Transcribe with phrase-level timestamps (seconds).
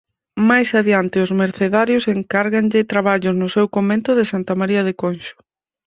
[0.49, 5.35] Máis adiante os mercedarios encárganlle traballos no seu convento de Santa María de Conxo.